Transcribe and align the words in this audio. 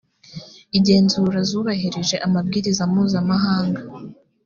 igenzura 0.77 1.39
zubahirije 1.49 2.15
amabwiriza 2.27 2.83
mpuzamahanga 2.91 3.81